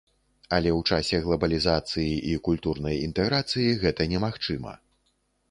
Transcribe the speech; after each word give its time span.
Але 0.55 0.69
ў 0.77 0.95
часе 0.95 1.19
глабалізацыі 1.25 2.13
і 2.31 2.33
культурнай 2.49 2.99
інтэграцыі 3.09 3.77
гэта 3.87 4.09
немагчыма. 4.17 4.73